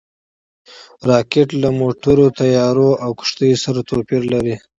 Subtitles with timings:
[1.09, 4.55] راکټ له موټرو، طیارو او کښتیو سره توپیر لري